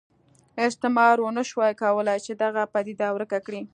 استعمار 0.65 1.17
ونه 1.21 1.43
شوای 1.49 1.73
کولای 1.83 2.19
چې 2.25 2.33
دغه 2.43 2.61
پدیده 2.73 3.07
ورکه 3.11 3.39
کړي. 3.45 3.61